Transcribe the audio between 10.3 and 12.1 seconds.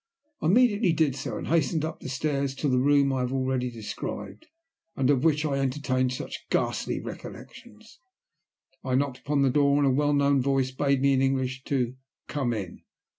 voice bade me in English to